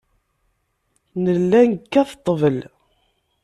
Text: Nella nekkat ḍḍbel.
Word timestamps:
Nella 1.23 1.61
nekkat 1.69 2.09
ḍḍbel. 2.33 2.57